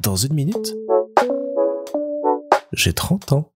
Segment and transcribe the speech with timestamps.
[0.00, 0.74] Dans une minute,
[2.72, 3.52] j'ai 30 ans.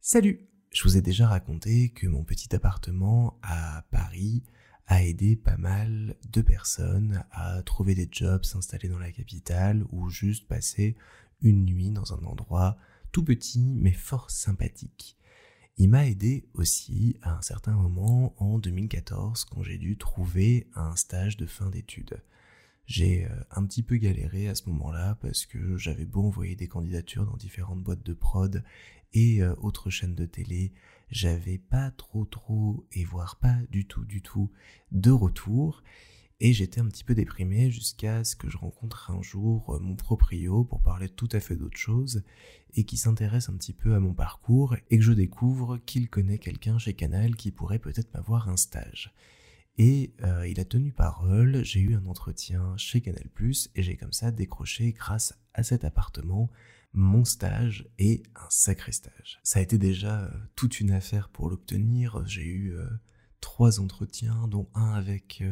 [0.00, 4.42] Salut Je vous ai déjà raconté que mon petit appartement à Paris
[4.86, 10.10] a aidé pas mal de personnes à trouver des jobs, s'installer dans la capitale ou
[10.10, 10.96] juste passer
[11.42, 12.76] une nuit dans un endroit
[13.12, 15.16] tout petit mais fort sympathique.
[15.76, 20.96] Il m'a aidé aussi à un certain moment en 2014 quand j'ai dû trouver un
[20.96, 22.20] stage de fin d'études.
[22.86, 26.68] J'ai euh, un petit peu galéré à ce moment-là parce que j'avais beau envoyer des
[26.68, 28.62] candidatures dans différentes boîtes de prod
[29.14, 30.72] et euh, autres chaînes de télé,
[31.10, 34.50] j'avais pas trop trop et voire pas du tout du tout
[34.92, 35.82] de retour
[36.40, 39.96] et j'étais un petit peu déprimé jusqu'à ce que je rencontre un jour euh, mon
[39.96, 42.22] proprio pour parler tout à fait d'autre chose
[42.74, 46.38] et qui s'intéresse un petit peu à mon parcours et que je découvre qu'il connaît
[46.38, 49.14] quelqu'un chez Canal qui pourrait peut-être m'avoir un stage.
[49.76, 53.28] Et euh, il a tenu parole, j'ai eu un entretien chez Canal⁇
[53.74, 56.50] et j'ai comme ça décroché grâce à cet appartement
[56.92, 59.40] mon stage et un sacré stage.
[59.42, 62.88] Ça a été déjà euh, toute une affaire pour l'obtenir, j'ai eu euh,
[63.40, 65.42] trois entretiens, dont un avec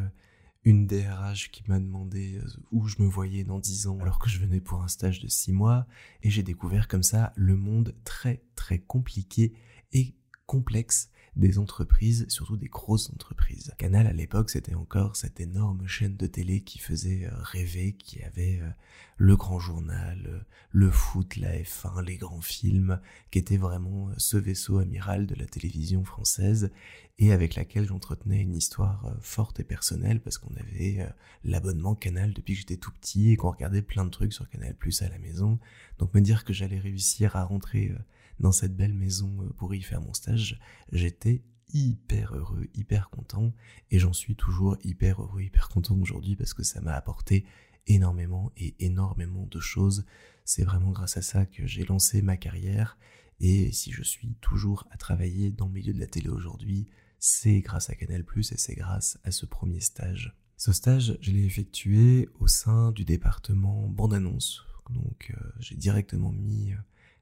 [0.63, 4.39] une DRH qui m'a demandé où je me voyais dans dix ans alors que je
[4.39, 5.89] venais pour un stage de six mois,
[6.23, 9.53] et j'ai découvert comme ça le monde très très compliqué
[9.93, 10.15] et
[10.47, 13.73] complexe des entreprises, surtout des grosses entreprises.
[13.79, 18.23] Canal à l'époque, c'était encore cette énorme chaîne de télé qui faisait euh, rêver, qui
[18.23, 18.69] avait euh,
[19.17, 20.41] le grand journal, euh,
[20.73, 25.47] le foot, la F1, les grands films, qui était vraiment ce vaisseau amiral de la
[25.47, 26.71] télévision française
[27.19, 31.07] et avec laquelle j'entretenais une histoire forte et personnelle parce qu'on avait
[31.45, 34.75] l'abonnement Canal depuis que j'étais tout petit et qu'on regardait plein de trucs sur Canal
[34.75, 35.59] Plus à la maison.
[35.99, 37.93] Donc me dire que j'allais réussir à rentrer
[38.41, 43.53] dans cette belle maison euh, pour y faire mon stage, j'étais hyper heureux, hyper content,
[43.91, 47.47] et j'en suis toujours hyper heureux, hyper content aujourd'hui parce que ça m'a apporté
[47.87, 50.05] énormément et énormément de choses.
[50.45, 52.99] C'est vraiment grâce à ça que j'ai lancé ma carrière,
[53.41, 57.61] et si je suis toujours à travailler dans le milieu de la télé aujourd'hui, c'est
[57.61, 60.37] grâce à Canal⁇ et c'est grâce à ce premier stage.
[60.57, 64.65] Ce stage, je l'ai effectué au sein du département bande-annonce.
[64.91, 66.77] Donc euh, j'ai directement mis euh,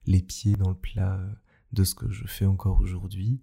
[0.06, 1.20] les pieds dans le plat
[1.72, 3.40] de ce que je fais encore aujourd'hui.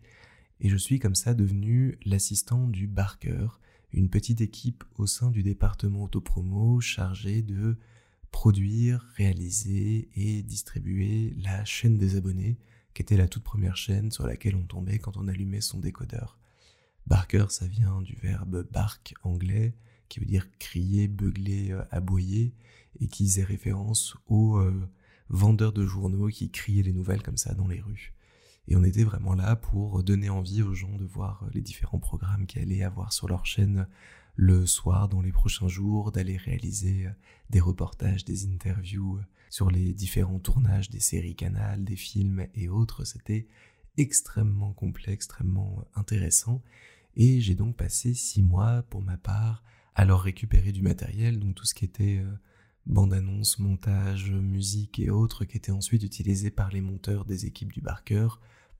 [0.60, 3.48] Et je suis comme ça devenu l'assistant du Barker,
[3.92, 7.78] une petite équipe au sein du département autopromo chargée de
[8.32, 12.58] produire, réaliser et distribuer la chaîne des abonnés,
[12.94, 16.38] qui était la toute première chaîne sur laquelle on tombait quand on allumait son décodeur.
[17.06, 19.76] Barker, ça vient du verbe bark anglais,
[20.10, 22.54] qui veut dire crier, beugler, euh, aboyer,
[23.00, 24.90] et qui faisait référence au euh,
[25.30, 28.14] vendeurs de journaux qui criaient les nouvelles comme ça dans les rues.
[28.68, 32.46] Et on était vraiment là pour donner envie aux gens de voir les différents programmes
[32.46, 33.88] qu'ils allaient avoir sur leur chaîne
[34.36, 37.10] le soir, dans les prochains jours, d'aller réaliser
[37.50, 43.04] des reportages, des interviews sur les différents tournages des séries canales, des films et autres.
[43.04, 43.48] C'était
[43.98, 46.62] extrêmement complet, extrêmement intéressant.
[47.16, 49.64] Et j'ai donc passé six mois, pour ma part,
[49.96, 52.32] à leur récupérer du matériel, donc tout ce qui était euh,
[52.88, 57.82] bande-annonce, montage, musique et autres qui étaient ensuite utilisés par les monteurs des équipes du
[57.82, 58.28] Barker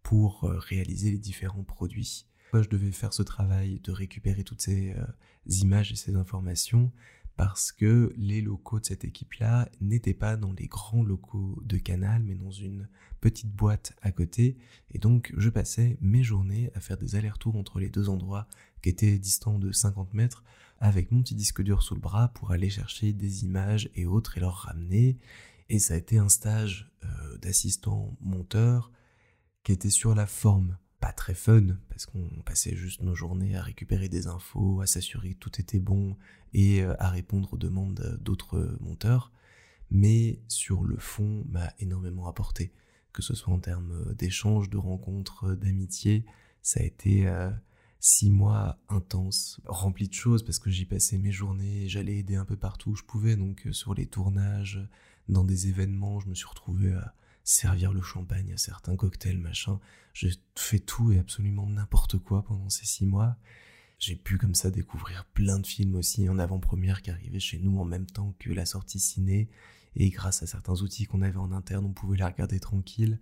[0.02, 2.26] pour euh, réaliser les différents produits.
[2.54, 5.06] Moi, je devais faire ce travail de récupérer toutes ces euh,
[5.48, 6.92] images et ces informations
[7.38, 12.24] parce que les locaux de cette équipe-là n'étaient pas dans les grands locaux de Canal,
[12.24, 12.90] mais dans une
[13.22, 14.58] petite boîte à côté.
[14.92, 18.48] Et donc, je passais mes journées à faire des allers-retours entre les deux endroits
[18.82, 20.44] qui étaient distants de 50 mètres
[20.80, 24.38] avec mon petit disque dur sous le bras pour aller chercher des images et autres
[24.38, 25.20] et leur ramener.
[25.70, 28.92] Et ça a été un stage euh, d'assistant monteur
[29.64, 33.62] qui était sur la forme pas très fun parce qu'on passait juste nos journées à
[33.62, 36.16] récupérer des infos, à s'assurer que tout était bon
[36.54, 39.32] et euh, à répondre aux demandes d'autres monteurs,
[39.92, 42.72] mais sur le fond m'a énormément apporté,
[43.14, 46.26] que ce soit en termes d'échanges, de rencontres, d'amitié,
[46.62, 47.50] ça a été euh,
[48.00, 52.46] six mois intenses, remplis de choses parce que j'y passais mes journées, j'allais aider un
[52.46, 54.80] peu partout où je pouvais, donc euh, sur les tournages,
[55.30, 57.14] dans des événements, je me suis retrouvé à
[57.48, 59.80] servir le champagne à certains cocktails, machin.
[60.14, 63.38] J'ai fait tout et absolument n'importe quoi pendant ces six mois.
[64.00, 67.80] J'ai pu comme ça découvrir plein de films aussi en avant-première qui arrivaient chez nous
[67.80, 69.50] en même temps que la sortie ciné.
[69.96, 73.18] Et grâce à certains outils qu'on avait en interne, on pouvait les regarder tranquille.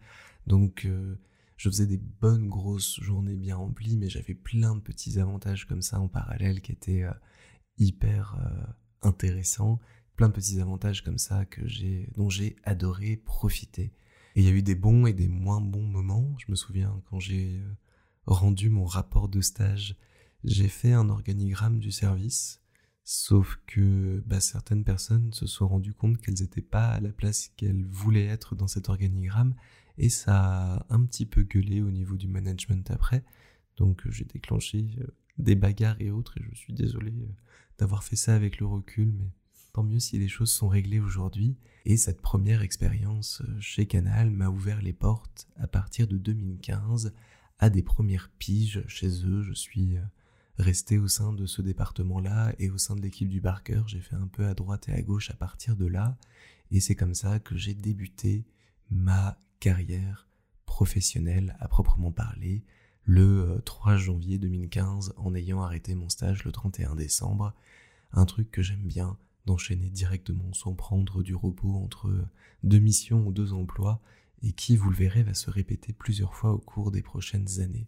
[0.48, 1.16] Donc euh,
[1.56, 5.84] je faisais des bonnes grosses journées bien remplies, mais j'avais plein de petits avantages comme
[5.84, 7.14] ça en parallèle qui étaient euh,
[7.78, 9.80] hyper euh, intéressants,
[10.16, 13.94] plein de petits avantages comme ça que j'ai, dont j'ai adoré profiter.
[14.36, 16.36] Et il y a eu des bons et des moins bons moments.
[16.38, 17.74] Je me souviens quand j'ai euh,
[18.26, 19.96] rendu mon rapport de stage,
[20.44, 22.62] j'ai fait un organigramme du service
[23.08, 27.52] Sauf que bah, certaines personnes se sont rendues compte qu'elles n'étaient pas à la place
[27.56, 29.54] qu'elles voulaient être dans cet organigramme
[30.00, 33.24] et ça a un petit peu gueulé au niveau du management après.
[33.78, 35.06] Donc j'ai déclenché euh,
[35.38, 37.28] des bagarres et autres et je suis désolé euh,
[37.78, 39.30] d'avoir fait ça avec le recul, mais
[39.76, 41.58] tant mieux si les choses sont réglées aujourd'hui.
[41.84, 47.14] Et cette première expérience euh, chez Canal m'a ouvert les portes à partir de 2015
[47.60, 49.44] à des premières piges chez eux.
[49.44, 49.98] Je suis
[50.58, 53.82] resté au sein de ce département-là et au sein de l'équipe du Barker.
[53.88, 56.18] J'ai fait un peu à droite et à gauche à partir de là.
[56.72, 58.46] Et c'est comme ça que j'ai débuté
[58.90, 60.30] ma carrière
[60.66, 62.64] professionnelle à proprement parler
[63.04, 67.54] le 3 euh, janvier 2015 en ayant arrêté mon stage le 31 décembre.
[68.14, 72.12] Un truc que j'aime bien d'enchaîner directement sans prendre du repos entre
[72.64, 74.02] deux missions ou deux emplois
[74.42, 77.88] et qui, vous le verrez, va se répéter plusieurs fois au cours des prochaines années.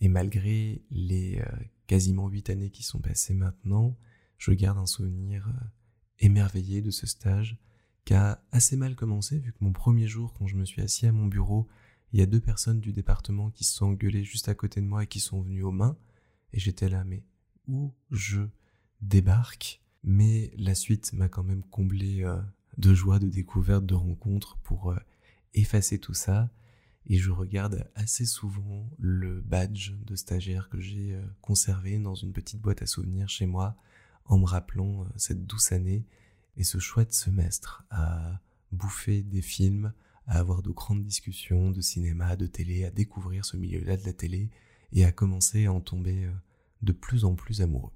[0.00, 3.98] Et malgré les euh, quasiment huit années qui sont passées maintenant,
[4.38, 5.66] je garde un souvenir euh,
[6.20, 7.58] émerveillé de ce stage
[8.04, 11.06] qui a assez mal commencé vu que mon premier jour quand je me suis assis
[11.06, 11.68] à mon bureau,
[12.12, 14.86] il y a deux personnes du département qui se sont engueulées juste à côté de
[14.86, 15.96] moi et qui sont venues aux mains
[16.52, 17.22] et j'étais là mais
[17.68, 18.40] où je
[19.02, 19.82] débarque?
[20.02, 22.40] Mais la suite m'a quand même comblé euh,
[22.78, 24.94] de joie, de découverte, de rencontres pour
[25.54, 26.50] effacer tout ça
[27.06, 32.32] et je regarde assez souvent le badge de stagiaire que j'ai euh, conservé dans une
[32.32, 33.76] petite boîte à souvenirs chez moi
[34.26, 36.04] en me rappelant euh, cette douce année
[36.56, 39.92] et ce chouette semestre à bouffer des films,
[40.26, 44.12] à avoir de grandes discussions de cinéma, de télé, à découvrir ce milieu-là de la
[44.12, 44.50] télé
[44.92, 46.32] et à commencer à en tomber euh,
[46.82, 47.92] de plus en plus amoureux.